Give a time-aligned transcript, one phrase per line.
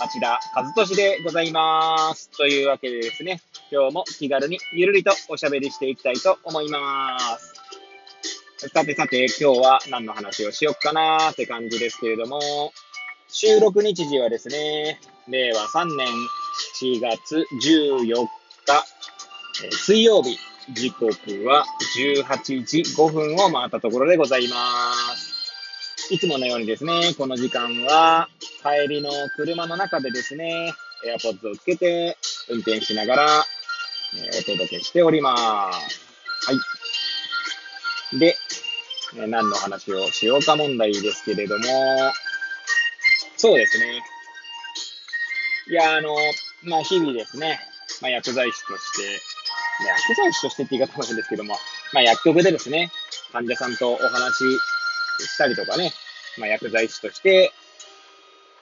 [0.00, 2.28] 町田和俊でございます。
[2.30, 7.54] というわけでですね、今日も気軽にゆるりとおしゃべりしていきたいと思います。
[8.74, 12.72] さてさて、今日は何の話をしよっかなーって感じですけれども、
[13.28, 16.06] 収録日時はですね、令和3年
[16.80, 18.26] 7月14日、
[19.64, 20.38] え水曜日、
[20.72, 21.64] 時刻は
[22.26, 24.56] 18時5分を回ったところでございま
[25.16, 25.23] す。
[26.10, 28.28] いつものようにですね、この時間は
[28.62, 32.18] 帰りの車の中でですね、AirPods をつけて
[32.50, 33.44] 運転しながら、
[34.16, 36.00] えお届けしております。
[36.46, 36.52] は
[38.12, 38.18] い。
[38.18, 38.36] で、
[39.16, 41.64] え何の話をしようか問題ですけれども、
[43.36, 44.02] そうですね。
[45.70, 46.14] いや、あの、
[46.64, 47.58] まあ、日々ですね、
[48.02, 49.20] まあ、薬剤師として、
[50.08, 51.56] 薬剤師としてって言い方も変ですけども、
[51.94, 52.90] まあ、薬局でですね、
[53.32, 54.44] 患者さんとお話
[55.20, 55.92] したりとかね、
[56.38, 57.52] まあ、薬剤師として、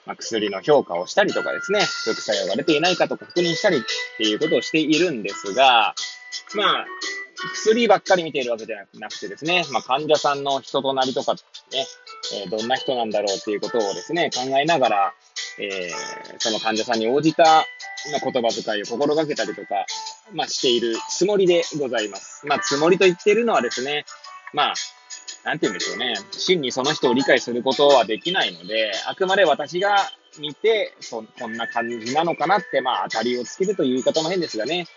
[0.05, 3.81] まあ、薬の評価をしたりとかですね、副作用が出ていないかとか確認したりっ
[4.17, 5.95] ていうことをしているんですが、
[6.55, 6.85] まあ、
[7.53, 11.39] 薬ばっかり見ているわけじゃなくてですね、まあ、患者さんの人となりとかね、
[12.33, 15.13] えーどんな人なんだろうっていうことをですね、考えながら、
[15.59, 19.85] えーその患者さんに応じた、ま、言葉遣いを心がけたりとか、
[20.33, 22.45] まあ、しているつもりでございます。
[22.45, 24.05] まあ、つもりと言っているのはですね、
[24.53, 24.73] まあ、
[25.43, 26.15] なんて言うんでしょうね。
[26.31, 29.97] 真にその人を理解することはできないので、あくまで私が
[30.39, 34.87] 見て、そこんな感じなのかなって、まあ、当たりをつけるという言い方も変ですがね。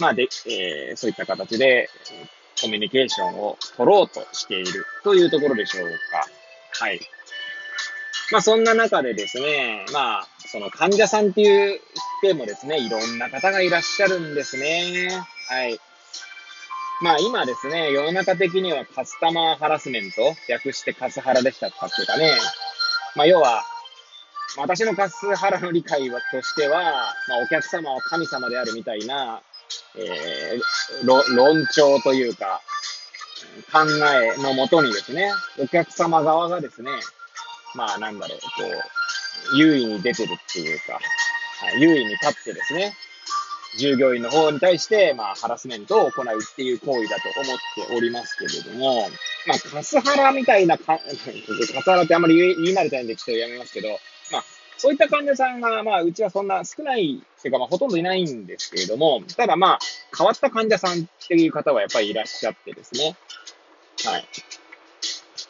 [0.00, 1.88] まあ、で、えーそういった形で、
[2.60, 6.26] コミュニケーションを取ろうとしているというところでしょうか。
[6.84, 7.00] はい。
[8.32, 11.80] まあ、そんな中でですね、まあ、その患者さんっていう
[12.22, 15.08] でもですね、いろんな方がいらっしゃるんですね。
[15.48, 15.78] はい。
[17.00, 22.32] まあ今ですね、世の中的にはカスタマーハラスメント、略してカスハラでしたかっていうかね、
[23.14, 23.62] まあ要は、
[24.56, 29.42] 私のカスハラの理解はとしては、まあお客様は神様であるみたいな、
[29.96, 32.62] えー、論調というか、
[33.72, 33.80] 考
[34.36, 36.90] えのもとにですね、お客様側がですね、
[37.76, 38.46] まあなんだろう、こ
[39.54, 40.98] う、優位に出てるっていうか、
[41.78, 42.92] 優位に立ってですね、
[43.78, 49.08] 従業員の方に対して、まあ、ハラスメントを行うっていう行為だと思っておりますけれども、
[49.46, 53.88] まあ、カスハラみたいな、 カスハラってあんまり言い言い慣れてないんでちょっとやめますけど、
[54.32, 54.44] まあ、
[54.76, 59.78] そういった患者さんが、まあ、うちはそんな少ない、ていうか、まあ、ほとんどいないんですけれども、ただまあ、
[60.16, 63.16] 変わった患者さんっていう方はやっぱりいらっしゃってですね。
[64.04, 64.28] はい。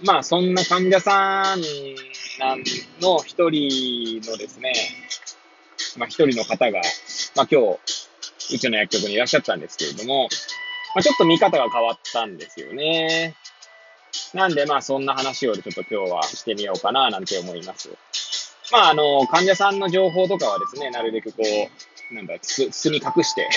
[0.03, 1.61] まあ、そんな患者さん
[2.39, 2.63] なん
[3.01, 4.73] の一人のですね、
[5.97, 6.81] まあ、一人の方が、
[7.35, 7.79] まあ、今日、
[8.53, 10.29] うちの薬局にいらっしゃったんですけれども、
[10.95, 13.35] まあ、ちょっと見方が変わったんですよね。
[14.35, 17.91] なんで、まあ、そんな話をちょっと今日はしてみようかな、なんて思います。
[18.73, 21.43] まあ、あの、患者さんの情報とかはですね、なるべくこ
[22.11, 23.49] う、なんだ、つ包み隠して、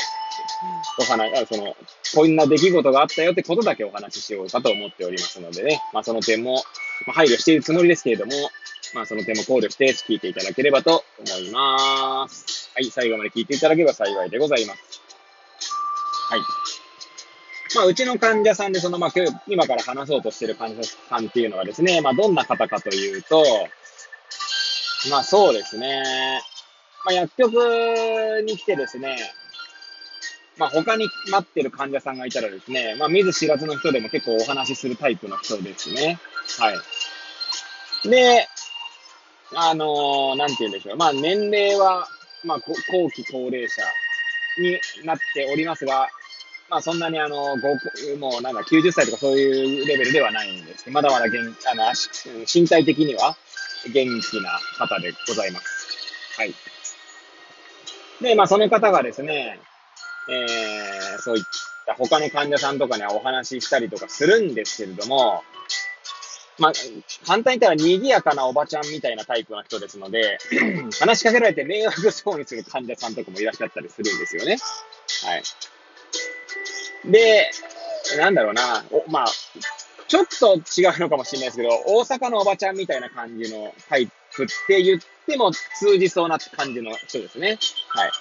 [1.00, 1.76] お話、あその、
[2.16, 6.56] こんな出来事があったよってことだけお話ししようかと思っておりますのでね、まあ、その点も、
[7.08, 8.32] まあ、配慮しているつもりですけれども、
[8.94, 12.61] まあ、その点も考慮して聞いていただければと思います。
[12.74, 15.02] はい、最後まで聞いていただければ幸いでございます。
[16.30, 16.40] はい。
[17.76, 19.14] まあ、うちの患者さんで、その、まあ、
[19.48, 23.44] 今から話そうとしてる患者さんっていうのはですね、まあ、どんな方かというと、
[25.10, 26.42] まあ、そうですね。
[27.06, 27.56] まあ、薬局
[28.46, 29.18] に来てですね、
[30.58, 36.20] まあ、他に待ってる患者さんがいたらですね、まあ、見ず知らずの人でも結構お話しするタイプの人ですね。
[36.60, 36.72] は
[38.06, 38.10] い。
[38.10, 38.48] で、
[39.56, 40.98] あのーなんて言うんでしょう。
[40.98, 42.08] まあ、年齢は、
[42.44, 43.82] まあ、後期高齢者
[44.58, 46.10] になっておりますが、
[46.70, 47.58] まあ、そんなにあの、
[48.18, 51.38] もうなんだ、90歳とかそういうレベルではないんですけど、まだまだ元
[51.70, 51.84] あの
[52.52, 53.36] 身体的には
[53.92, 55.88] 元気な方でございます。
[56.38, 56.56] はい。
[58.22, 59.60] で、まあ、その方がですね、
[60.30, 61.44] えー、そういっ
[61.86, 65.44] た他の患者さんとかにはお話ししたりとかするんですけれども、
[66.62, 66.74] まあ、
[67.26, 70.38] 簡単に言ったら賑やかなおばちゃんみたいなタイプの人ですので、
[71.02, 74.58] 話しかけられて迷惑そうにする患者さんとかもいらっしゃったりするんですよね。
[75.26, 77.12] はい。
[77.12, 77.50] で、
[78.18, 79.28] なんだろうな、おまあ、
[80.08, 87.58] ちょっと違うのかもしれないですけど、大阪のおばちゃんみたいな感じのタイプって言っても通じそうな感じの人ですね。
[87.88, 88.12] はい。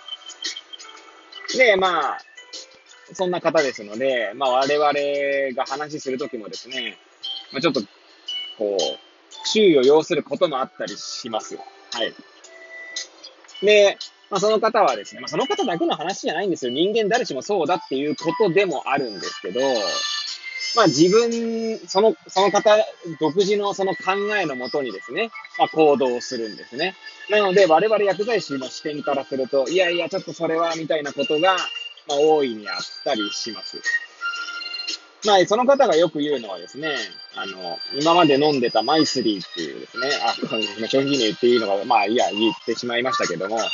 [1.59, 2.19] で、まあ、
[3.13, 6.97] そんな方ですので、まあ我々が話するときもですね、
[7.53, 7.83] まあ、ちょっと、
[8.61, 11.57] こう、注意を要することもあったりします。
[11.57, 11.63] は
[12.05, 12.15] い。
[13.65, 13.97] で、
[14.29, 16.73] まあ、その方はですね、まあ、その方だけの話じゃないんですよ。
[16.73, 19.61] 人間誰しもそうだっていうことでもあるんですけど、
[20.77, 22.71] まあ自分、その、その方
[23.19, 26.95] 独自のその考えのもとにですね、まあ行動をするんですね。
[27.29, 31.57] なので我々薬剤師の視点からすると、いやいやちょっとそれはみたいなことが、
[32.07, 33.83] まあ大いにあったりします。
[35.27, 36.95] まあ、その方がよく言うのはですね、
[37.37, 40.35] あの、今まで飲んでたマイスリーっていうですね、あ、
[40.89, 43.69] 商品名言っていいのが、まあ、いや、言ってしまいましたけども、はい。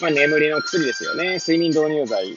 [0.00, 1.34] まあ、眠りの薬ですよね。
[1.34, 2.36] 睡眠導入剤を、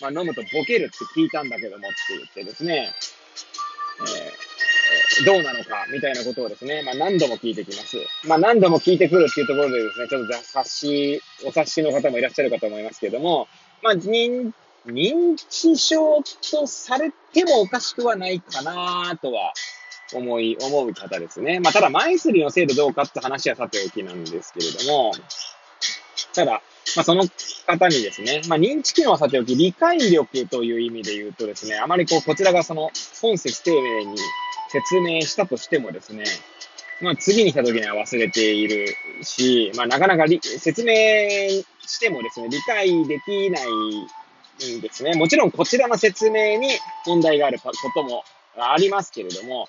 [0.00, 2.92] まあ、飲むとボケるって聞いたんだけどもって言ってですね、
[4.00, 7.98] えー、どうなのかみたいなことをですね、まあ、何度も聞いてきます。
[8.26, 13.48] まあ、何度も聞いてくるっていうところでですね、ちょっと察し、お察しの方もいらっしゃるかと思いますけども、
[13.82, 14.52] まあ、認
[14.86, 19.52] 認知症とされてもおかしくはないかなとは
[20.12, 21.60] 思い、思う方ですね。
[21.60, 25.12] まあ、ただ、マイスリーのせいでどうかって話はさておきなんですけれども、
[26.34, 26.62] ただ、
[26.96, 27.24] まあ、その
[27.66, 32.90] 方にですね、まあ、認知機能はさておき、理解力という意味で言うとですね、あまりこう、こちらがその
[33.20, 34.18] 本節丁寧に
[34.68, 36.24] 説明したとしてもですね、
[37.00, 40.92] まあ、次に来た時には忘れているし、まあ、なかなか説明
[41.86, 43.64] してもですね、理解できない
[44.78, 45.14] んですね。
[45.14, 46.68] もちろんこちらの説明に
[47.06, 48.24] 問題があることも
[48.56, 49.68] ありますけれども、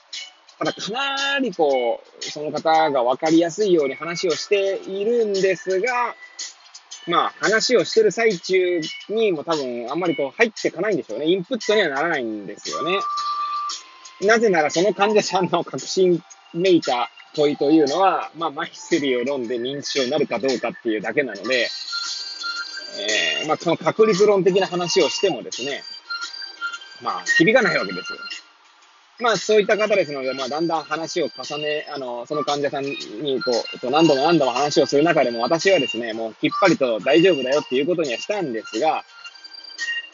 [0.57, 6.15] ただかなりこう、その方が分かりやすいように話をしているんですが、
[7.07, 11.27] まあ話をしてる最中にも多分あんまりこう入ってかないんでしょうね。
[11.27, 12.99] インプットにはならないんですよね。
[14.21, 16.23] なぜならその患者さんの確信
[16.53, 21.69] めいた問いというのは、まあマイスリーを飲んで認知症になるかどうかっていうだけなので、
[22.99, 25.83] えー、まあ、その確率論的な話をしてもですね、
[27.01, 28.19] まあ、響かないわけですよ。
[29.19, 33.51] まあ、そういった方ですので、まあ、だんだん話を重ね、あの、その患者さんに、こ
[33.83, 39.05] う、何度も何度も話をする中でも、私はですね、もうきっぱりと大丈夫だよっていうことにはしたんですが、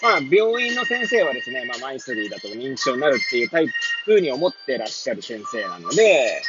[0.04, 3.68] まあ、病院の先生はですね、まあ、マイスリーだと認知症になるっていうタイ
[4.06, 6.42] プに思ってらっしゃる先生なので、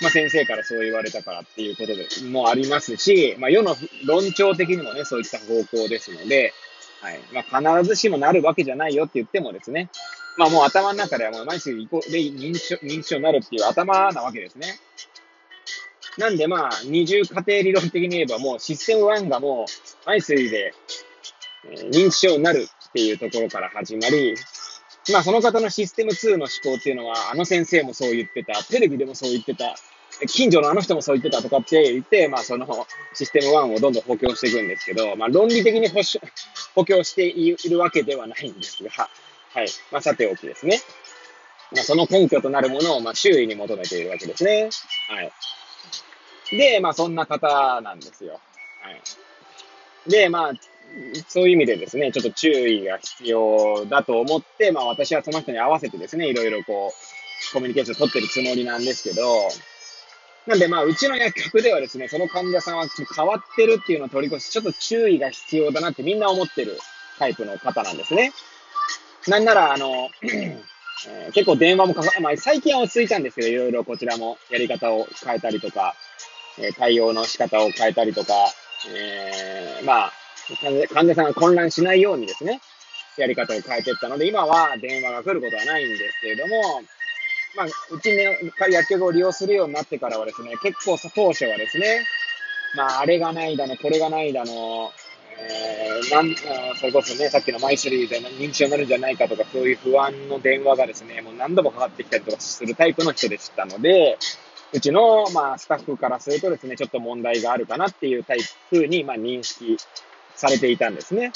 [0.00, 3.74] まあ、先生からそう言われたからっていうことでもありますし、まあ、世の
[4.06, 6.52] 論調的にもね、そういった方向ですので、
[7.00, 7.20] はい。
[7.32, 9.90] まあ、必ずしもなるわけじゃないよって言ってもですね、
[10.36, 14.78] まあもう頭の中ではもう毎週で認知症認知症になるっていう頭なわけですね。
[16.16, 20.74] なんでまあ、二重家庭理論的に言えばもうシステム1がもう、毎水で、
[21.70, 24.34] えー、認知症になるっていうところから始まり、
[25.12, 29.74] まあその方のシステム2の思考っていうのは、あの先生もそう言ってた、テレビでもそう言ってた、
[30.26, 32.66] 近所のあの人もそう言ってたとかって言って、まあその
[33.14, 35.88] システム1をどんどん補強していくんですけど、まあ論理的に
[36.74, 39.68] 補強しているわけではないんですが、はい。
[39.90, 40.80] まあさておきですね。
[41.74, 44.70] まあその根拠となるものをまあ周囲に求めているわけですね。
[45.08, 45.32] はい。
[46.50, 48.40] で、まあそんな方なんですよ。
[48.82, 49.02] はい。
[50.08, 50.52] で、まあ、
[51.28, 59.48] そういう意味でですね、ちょっと注意が必要だと思って、まあ私はその人に合わせてですね、いろいろこう、コミュニケーションを取ってるつもりなんですけど、
[60.46, 66.78] なんでまあ、うちの薬局ではですね、その患者さんは変わってるっていうのを取り越し、ちょっと注意が必要だなってみんな思ってる
[67.18, 68.32] タイプの方なんですね。
[69.26, 70.08] なんなら、あの、
[71.06, 75.94] えー、結構電話もかか、まあ、最近は落ち着いたんですけど、いろいろこちらもやり方を変えたりとか、
[76.58, 78.32] えー、対応の仕方を変えたりとか、
[78.86, 80.12] えー、まあ、
[80.94, 82.60] 患者さんが混乱しないようにですね、
[83.16, 86.82] やり方を変えていったので、今は電話が来ることはないんですけれども、
[87.56, 88.38] まあ、うちね、
[88.70, 92.06] 薬局を利用するようになってからはですね、結構当初はですね、
[92.76, 94.92] まあ、あれがないだの、これがないだの、
[95.40, 96.34] えー、なん
[96.76, 104.18] それこそね、さっきのマイスリーで認知症になるんじゃないかとか、そういう不安の電話がですね、もう何度もかかってきたりとかするタイプの人でしたので、
[104.72, 109.76] うちの、まあ、スタッフからするとですね、ちょっと問題があるかなっていうタイプに、まあ、認識
[110.34, 111.32] されていたんですね。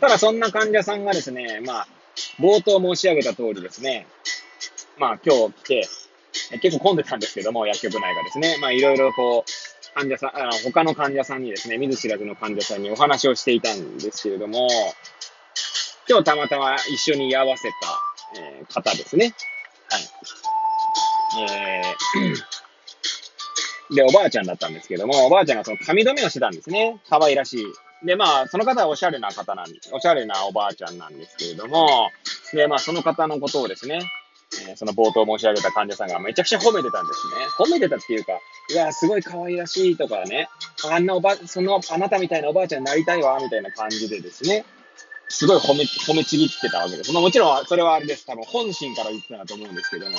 [0.00, 1.88] ただ、そんな患者さんがですね、まあ、
[2.38, 4.06] 冒頭申し上げた通りですね、
[4.98, 5.88] まあ今日来て、
[6.60, 14.68] 結構混んでたんですけども、薬局内がですね、まあいろいろこう、患者さん、あの他の患者さんにですね、見ず知らずの患者さんにお話をしていたんですけれども、
[16.08, 17.76] 今日たまたま一緒に居合わせた、
[18.40, 19.34] えー、方ですね。
[19.88, 20.02] はい。
[21.38, 27.00] えー、で、おばあちゃんだったんですけども、おばあちゃんがその髪留めをしてたんですね。
[27.08, 27.66] 可愛らしい。
[28.06, 32.10] で、まあ、その方はおしゃれな方なんです、おしゃれなおばあちゃんなんですけれども、
[32.52, 34.00] で、まあ、その方のことをですね、
[34.68, 37.46] えその冒頭申し上げた患者さんがめちゃくちゃ褒めてたんですね。
[37.56, 38.32] 褒めてたっていうか、
[38.70, 40.48] いや、すごい可愛らしいとかね、
[40.90, 44.64] あんなおば、その、あなたみたいなおばあちゃんになりたいわ、みたいな感じでですね、
[45.28, 47.12] すごい褒め、褒めちぎってたわけです。
[47.12, 48.26] まあもちろん、それはあれです。
[48.26, 50.16] 多分本心から言ってたと思うんですけども。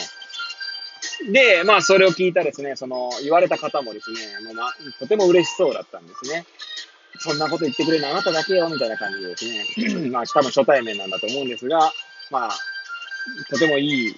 [1.30, 6.46] で、まあそれを聞いたですね、その、言われた方もですね、もうまあ、とても嬉しそうだったんですね。
[7.20, 10.10] そんなこと言ってくれるのあなただけよ、みたいな感じでですね。
[10.10, 11.92] まあ多分初対面なんだと思うんですが、
[12.32, 12.52] まあ、
[13.50, 14.16] とてもいい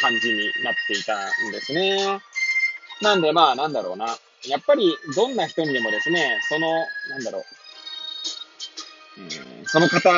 [0.00, 2.20] 感じになっていたんですね。
[3.00, 4.06] なんでまあ、なんだろうな。
[4.48, 6.68] やっぱり、どんな人にでもですね、その、
[7.10, 10.10] なんだろう、うん、その方、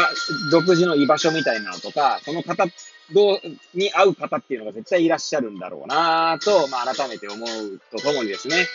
[0.50, 2.64] 独自の居場所みたいなのとか、その方
[3.12, 3.40] どう
[3.75, 8.66] に合う方っていうのが絶対いらっしゃるんだろうなと、まあ、改めて思うとともにですね、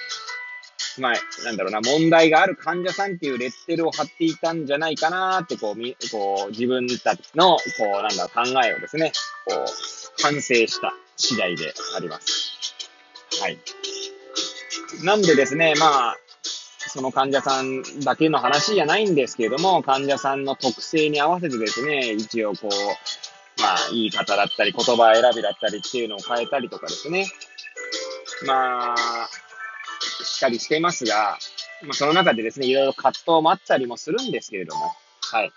[0.99, 1.13] まあ、
[1.45, 9.11] なんだろうな、問題がある患者さんっていうレッテルを貼っていたんじゃないかなって、こう、みこう自分たちの、こう、なんだろう、考えをですね、
[9.45, 9.65] こう、
[10.21, 12.53] 反省した次第であります。
[13.41, 13.59] はい。
[15.03, 16.17] なんでですね、まあ、
[16.89, 22.69] その患者さんだけの話じゃないんですけれども、患者さんの特性に合わせてですね、一応こう、
[23.69, 27.27] まあ、言い方だったり、言葉選びだったりっていうのを変えたりとかですね。
[28.47, 29.29] まあ、
[30.23, 31.37] しっかりしていますが、
[31.83, 35.51] まあ、その中でですね、いろいろ葛藤もあったりもするんですけれども、はい。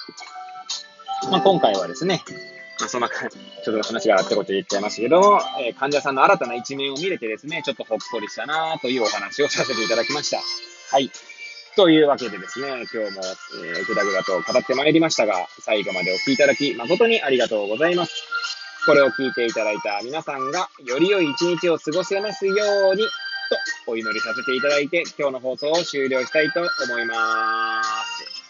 [1.31, 2.23] まあ、今回はですね、
[2.81, 10.39] まあ、そんな、ちょっと話があったこと言っちゃいましたけども、えー、患者さんの新たな一面を見れてですね、ちょっとほっこりしたなというお話をさせていただきました。
[10.91, 11.11] はい。
[11.75, 13.23] というわけでですね、今日も、
[13.65, 18.13] えー、ぐだぐだと語ってまいりましたが、最後までお聴きいただき誠にありがとうございます。
[18.85, 22.55] これを聞いていただいた皆さんが、より良い一日を過ごせますよ
[22.93, 23.11] うに、と
[23.87, 28.43] お祈りさせていただいて、今日の放送を終了したいと思います。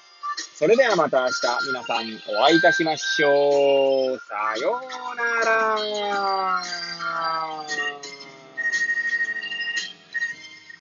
[0.57, 1.33] それではまた明日
[1.67, 4.19] 皆さんお会いいたしましょう。
[4.19, 6.92] さようなら。